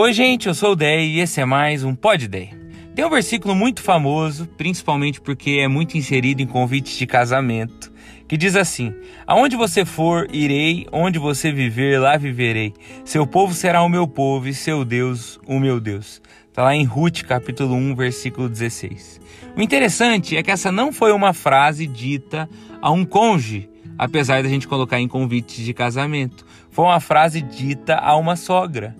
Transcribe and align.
Oi, 0.00 0.12
gente, 0.12 0.46
eu 0.46 0.54
sou 0.54 0.74
o 0.74 0.76
Dei 0.76 1.14
e 1.14 1.18
esse 1.18 1.40
é 1.40 1.44
mais 1.44 1.82
um 1.82 1.92
Pod 1.92 2.28
Dei. 2.28 2.50
Tem 2.94 3.04
um 3.04 3.10
versículo 3.10 3.52
muito 3.52 3.82
famoso, 3.82 4.46
principalmente 4.56 5.20
porque 5.20 5.58
é 5.60 5.66
muito 5.66 5.98
inserido 5.98 6.40
em 6.40 6.46
convites 6.46 6.96
de 6.96 7.04
casamento, 7.04 7.92
que 8.28 8.36
diz 8.36 8.54
assim: 8.54 8.94
Aonde 9.26 9.56
você 9.56 9.84
for, 9.84 10.28
irei, 10.32 10.86
onde 10.92 11.18
você 11.18 11.50
viver, 11.50 11.98
lá 11.98 12.16
viverei. 12.16 12.72
Seu 13.04 13.26
povo 13.26 13.52
será 13.52 13.82
o 13.82 13.88
meu 13.88 14.06
povo 14.06 14.46
e 14.46 14.54
seu 14.54 14.84
Deus, 14.84 15.40
o 15.48 15.58
meu 15.58 15.80
Deus. 15.80 16.22
Está 16.48 16.62
lá 16.62 16.76
em 16.76 16.84
Ruth, 16.84 17.22
capítulo 17.22 17.74
1, 17.74 17.96
versículo 17.96 18.48
16. 18.48 19.20
O 19.56 19.60
interessante 19.60 20.36
é 20.36 20.44
que 20.44 20.52
essa 20.52 20.70
não 20.70 20.92
foi 20.92 21.10
uma 21.10 21.32
frase 21.32 21.88
dita 21.88 22.48
a 22.80 22.92
um 22.92 23.04
cônjuge, 23.04 23.68
apesar 23.98 24.44
da 24.44 24.48
gente 24.48 24.68
colocar 24.68 25.00
em 25.00 25.08
convites 25.08 25.64
de 25.64 25.74
casamento. 25.74 26.46
Foi 26.70 26.84
uma 26.84 27.00
frase 27.00 27.42
dita 27.42 27.96
a 27.96 28.14
uma 28.14 28.36
sogra. 28.36 28.94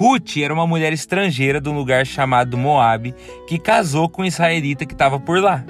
Ruth 0.00 0.38
era 0.38 0.54
uma 0.54 0.66
mulher 0.66 0.94
estrangeira 0.94 1.60
de 1.60 1.68
um 1.68 1.74
lugar 1.74 2.06
chamado 2.06 2.56
Moabe 2.56 3.14
que 3.46 3.58
casou 3.58 4.08
com 4.08 4.22
um 4.22 4.24
israelita 4.24 4.86
que 4.86 4.94
estava 4.94 5.20
por 5.20 5.38
lá. 5.38 5.62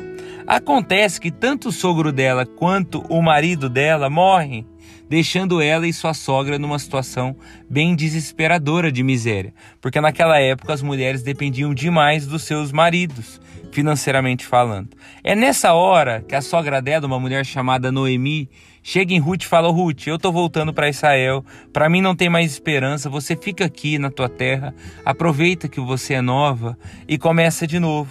Acontece 0.50 1.20
que 1.20 1.30
tanto 1.30 1.68
o 1.68 1.72
sogro 1.72 2.10
dela 2.10 2.44
quanto 2.44 3.04
o 3.08 3.22
marido 3.22 3.68
dela 3.68 4.10
morrem, 4.10 4.66
deixando 5.08 5.62
ela 5.62 5.86
e 5.86 5.92
sua 5.92 6.12
sogra 6.12 6.58
numa 6.58 6.76
situação 6.76 7.36
bem 7.70 7.94
desesperadora 7.94 8.90
de 8.90 9.00
miséria, 9.04 9.54
porque 9.80 10.00
naquela 10.00 10.40
época 10.40 10.72
as 10.72 10.82
mulheres 10.82 11.22
dependiam 11.22 11.72
demais 11.72 12.26
dos 12.26 12.42
seus 12.42 12.72
maridos, 12.72 13.40
financeiramente 13.70 14.44
falando. 14.44 14.88
É 15.22 15.36
nessa 15.36 15.72
hora 15.72 16.20
que 16.20 16.34
a 16.34 16.42
sogra 16.42 16.82
dela, 16.82 17.06
uma 17.06 17.20
mulher 17.20 17.46
chamada 17.46 17.92
Noemi, 17.92 18.50
chega 18.82 19.14
em 19.14 19.20
Ruth 19.20 19.44
e 19.44 19.46
fala: 19.46 19.70
Ruth, 19.70 20.08
eu 20.08 20.18
tô 20.18 20.32
voltando 20.32 20.74
para 20.74 20.88
Israel, 20.88 21.44
para 21.72 21.88
mim 21.88 22.02
não 22.02 22.16
tem 22.16 22.28
mais 22.28 22.50
esperança, 22.50 23.08
você 23.08 23.36
fica 23.36 23.66
aqui 23.66 24.00
na 24.00 24.10
tua 24.10 24.28
terra, 24.28 24.74
aproveita 25.04 25.68
que 25.68 25.78
você 25.78 26.14
é 26.14 26.20
nova 26.20 26.76
e 27.06 27.16
começa 27.16 27.68
de 27.68 27.78
novo. 27.78 28.10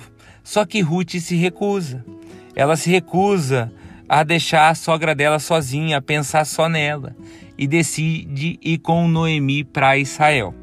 Só 0.49 0.65
que 0.65 0.81
Ruth 0.81 1.19
se 1.19 1.35
recusa. 1.35 2.03
Ela 2.55 2.75
se 2.75 2.89
recusa 2.89 3.71
a 4.09 4.23
deixar 4.23 4.69
a 4.69 4.73
sogra 4.73 5.13
dela 5.13 5.37
sozinha, 5.37 5.97
a 5.97 6.01
pensar 6.01 6.43
só 6.43 6.67
nela 6.67 7.15
e 7.55 7.67
decide 7.67 8.59
ir 8.59 8.79
com 8.79 9.07
Noemi 9.07 9.63
para 9.63 9.95
Israel. 9.99 10.55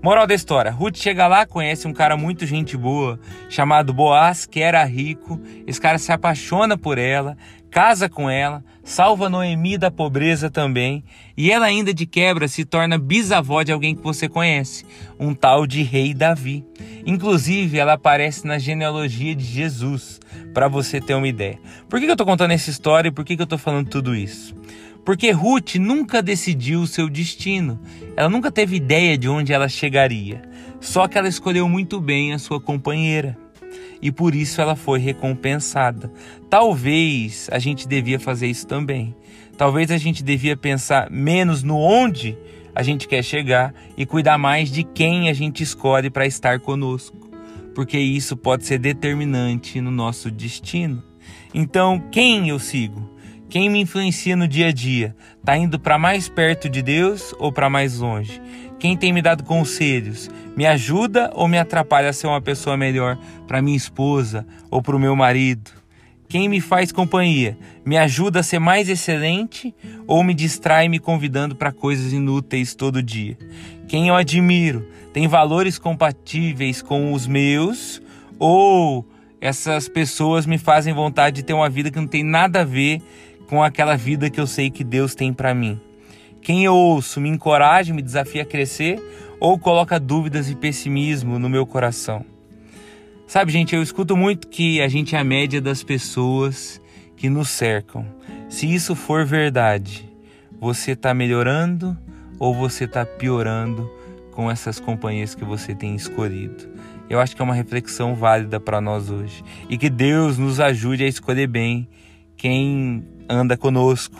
Moral 0.00 0.26
da 0.26 0.34
história: 0.34 0.70
Ruth 0.70 0.96
chega 0.96 1.26
lá, 1.26 1.44
conhece 1.44 1.88
um 1.88 1.92
cara 1.92 2.16
muito 2.16 2.46
gente 2.46 2.76
boa 2.76 3.18
chamado 3.48 3.92
Boaz, 3.92 4.46
que 4.46 4.60
era 4.60 4.84
rico. 4.84 5.40
Esse 5.66 5.80
cara 5.80 5.98
se 5.98 6.12
apaixona 6.12 6.78
por 6.78 6.98
ela, 6.98 7.36
casa 7.68 8.08
com 8.08 8.30
ela, 8.30 8.64
salva 8.84 9.28
Noemi 9.28 9.76
da 9.76 9.90
pobreza 9.90 10.48
também, 10.48 11.02
e 11.36 11.50
ela 11.50 11.66
ainda 11.66 11.92
de 11.92 12.06
quebra 12.06 12.46
se 12.46 12.64
torna 12.64 12.96
bisavó 12.96 13.62
de 13.62 13.72
alguém 13.72 13.94
que 13.94 14.02
você 14.02 14.28
conhece, 14.28 14.86
um 15.18 15.34
tal 15.34 15.66
de 15.66 15.82
rei 15.82 16.14
Davi. 16.14 16.64
Inclusive, 17.04 17.78
ela 17.78 17.94
aparece 17.94 18.46
na 18.46 18.58
genealogia 18.58 19.34
de 19.34 19.44
Jesus, 19.44 20.20
para 20.54 20.68
você 20.68 21.00
ter 21.00 21.14
uma 21.14 21.28
ideia. 21.28 21.58
Por 21.88 21.98
que 21.98 22.06
eu 22.06 22.12
estou 22.12 22.26
contando 22.26 22.52
essa 22.52 22.70
história 22.70 23.08
e 23.08 23.12
por 23.12 23.24
que 23.24 23.34
eu 23.34 23.44
estou 23.44 23.58
falando 23.58 23.88
tudo 23.88 24.14
isso? 24.14 24.54
Porque 25.08 25.30
Ruth 25.30 25.76
nunca 25.76 26.20
decidiu 26.20 26.82
o 26.82 26.86
seu 26.86 27.08
destino. 27.08 27.80
Ela 28.14 28.28
nunca 28.28 28.52
teve 28.52 28.76
ideia 28.76 29.16
de 29.16 29.26
onde 29.26 29.54
ela 29.54 29.66
chegaria. 29.66 30.42
Só 30.82 31.08
que 31.08 31.16
ela 31.16 31.26
escolheu 31.26 31.66
muito 31.66 31.98
bem 31.98 32.34
a 32.34 32.38
sua 32.38 32.60
companheira. 32.60 33.34
E 34.02 34.12
por 34.12 34.34
isso 34.34 34.60
ela 34.60 34.76
foi 34.76 34.98
recompensada. 34.98 36.12
Talvez 36.50 37.48
a 37.50 37.58
gente 37.58 37.88
devia 37.88 38.20
fazer 38.20 38.48
isso 38.48 38.66
também. 38.66 39.16
Talvez 39.56 39.90
a 39.90 39.96
gente 39.96 40.22
devia 40.22 40.58
pensar 40.58 41.10
menos 41.10 41.62
no 41.62 41.78
onde 41.78 42.36
a 42.74 42.82
gente 42.82 43.08
quer 43.08 43.24
chegar 43.24 43.72
e 43.96 44.04
cuidar 44.04 44.36
mais 44.36 44.70
de 44.70 44.84
quem 44.84 45.30
a 45.30 45.32
gente 45.32 45.62
escolhe 45.62 46.10
para 46.10 46.26
estar 46.26 46.60
conosco, 46.60 47.16
porque 47.74 47.98
isso 47.98 48.36
pode 48.36 48.66
ser 48.66 48.78
determinante 48.78 49.80
no 49.80 49.90
nosso 49.90 50.30
destino. 50.30 51.02
Então, 51.54 51.98
quem 52.12 52.50
eu 52.50 52.58
sigo? 52.58 53.16
Quem 53.50 53.70
me 53.70 53.80
influencia 53.80 54.36
no 54.36 54.46
dia 54.46 54.66
a 54.66 54.72
dia? 54.72 55.16
Tá 55.42 55.56
indo 55.56 55.80
para 55.80 55.98
mais 55.98 56.28
perto 56.28 56.68
de 56.68 56.82
Deus 56.82 57.34
ou 57.38 57.50
para 57.50 57.70
mais 57.70 57.98
longe? 57.98 58.42
Quem 58.78 58.94
tem 58.94 59.10
me 59.10 59.22
dado 59.22 59.42
conselhos? 59.42 60.28
Me 60.54 60.66
ajuda 60.66 61.30
ou 61.34 61.48
me 61.48 61.58
atrapalha 61.58 62.10
a 62.10 62.12
ser 62.12 62.26
uma 62.26 62.42
pessoa 62.42 62.76
melhor 62.76 63.18
para 63.46 63.62
minha 63.62 63.76
esposa 63.76 64.46
ou 64.70 64.82
para 64.82 64.94
o 64.94 64.98
meu 64.98 65.16
marido? 65.16 65.70
Quem 66.28 66.46
me 66.46 66.60
faz 66.60 66.92
companhia? 66.92 67.56
Me 67.86 67.96
ajuda 67.96 68.40
a 68.40 68.42
ser 68.42 68.58
mais 68.58 68.86
excelente 68.86 69.74
ou 70.06 70.22
me 70.22 70.34
distrai 70.34 70.86
me 70.86 70.98
convidando 70.98 71.56
para 71.56 71.72
coisas 71.72 72.12
inúteis 72.12 72.74
todo 72.74 73.02
dia? 73.02 73.38
Quem 73.88 74.08
eu 74.08 74.14
admiro? 74.14 74.86
Tem 75.14 75.26
valores 75.26 75.78
compatíveis 75.78 76.82
com 76.82 77.14
os 77.14 77.26
meus 77.26 78.02
ou 78.38 79.08
essas 79.40 79.88
pessoas 79.88 80.44
me 80.46 80.58
fazem 80.58 80.92
vontade 80.92 81.36
de 81.36 81.42
ter 81.44 81.52
uma 81.52 81.70
vida 81.70 81.90
que 81.90 81.98
não 81.98 82.06
tem 82.06 82.24
nada 82.24 82.60
a 82.60 82.64
ver 82.64 83.00
com 83.48 83.62
aquela 83.62 83.96
vida 83.96 84.28
que 84.30 84.38
eu 84.38 84.46
sei 84.46 84.70
que 84.70 84.84
Deus 84.84 85.14
tem 85.14 85.32
para 85.32 85.54
mim. 85.54 85.80
Quem 86.42 86.64
eu 86.64 86.74
ouço 86.74 87.20
me 87.20 87.28
encoraja, 87.28 87.94
me 87.94 88.02
desafia 88.02 88.42
a 88.42 88.46
crescer 88.46 89.02
ou 89.40 89.58
coloca 89.58 89.98
dúvidas 89.98 90.50
e 90.50 90.54
pessimismo 90.54 91.38
no 91.38 91.48
meu 91.48 91.66
coração. 91.66 92.24
Sabe, 93.26 93.52
gente, 93.52 93.74
eu 93.74 93.82
escuto 93.82 94.16
muito 94.16 94.48
que 94.48 94.80
a 94.80 94.88
gente 94.88 95.16
é 95.16 95.18
a 95.18 95.24
média 95.24 95.60
das 95.60 95.82
pessoas 95.82 96.80
que 97.16 97.28
nos 97.28 97.48
cercam. 97.48 98.06
Se 98.48 98.72
isso 98.72 98.94
for 98.94 99.24
verdade, 99.24 100.08
você 100.60 100.92
está 100.92 101.12
melhorando 101.12 101.96
ou 102.38 102.54
você 102.54 102.84
está 102.84 103.04
piorando 103.04 103.90
com 104.32 104.50
essas 104.50 104.78
companhias 104.78 105.34
que 105.34 105.44
você 105.44 105.74
tem 105.74 105.94
escolhido? 105.94 106.68
Eu 107.08 107.18
acho 107.18 107.34
que 107.34 107.40
é 107.40 107.44
uma 107.44 107.54
reflexão 107.54 108.14
válida 108.14 108.60
para 108.60 108.80
nós 108.80 109.10
hoje. 109.10 109.42
E 109.68 109.78
que 109.78 109.88
Deus 109.88 110.36
nos 110.36 110.60
ajude 110.60 111.04
a 111.04 111.08
escolher 111.08 111.46
bem 111.46 111.88
quem 112.38 113.04
anda 113.28 113.56
conosco, 113.56 114.16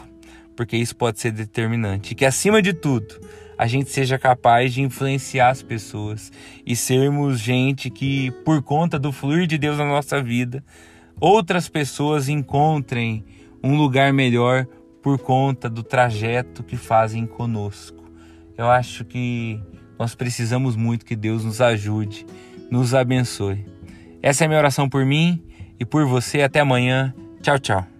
porque 0.56 0.76
isso 0.76 0.94
pode 0.94 1.20
ser 1.20 1.30
determinante. 1.30 2.14
Que 2.14 2.24
acima 2.26 2.60
de 2.60 2.74
tudo, 2.74 3.18
a 3.56 3.66
gente 3.66 3.90
seja 3.90 4.18
capaz 4.18 4.74
de 4.74 4.82
influenciar 4.82 5.50
as 5.50 5.62
pessoas 5.62 6.30
e 6.66 6.76
sermos 6.76 7.40
gente 7.40 7.88
que, 7.88 8.30
por 8.44 8.60
conta 8.62 8.98
do 8.98 9.12
fluir 9.12 9.46
de 9.46 9.56
Deus 9.56 9.78
na 9.78 9.86
nossa 9.86 10.20
vida, 10.22 10.62
outras 11.20 11.68
pessoas 11.68 12.28
encontrem 12.28 13.24
um 13.62 13.76
lugar 13.76 14.12
melhor 14.12 14.66
por 15.02 15.18
conta 15.18 15.70
do 15.70 15.82
trajeto 15.82 16.62
que 16.62 16.76
fazem 16.76 17.24
conosco. 17.24 18.04
Eu 18.56 18.68
acho 18.68 19.04
que 19.04 19.60
nós 19.98 20.14
precisamos 20.14 20.76
muito 20.76 21.06
que 21.06 21.16
Deus 21.16 21.44
nos 21.44 21.60
ajude, 21.60 22.26
nos 22.70 22.94
abençoe. 22.94 23.64
Essa 24.20 24.44
é 24.44 24.46
a 24.46 24.48
minha 24.48 24.58
oração 24.58 24.88
por 24.88 25.04
mim 25.04 25.42
e 25.78 25.84
por 25.84 26.04
você. 26.04 26.42
Até 26.42 26.60
amanhã. 26.60 27.14
Tchau, 27.40 27.58
tchau. 27.58 27.97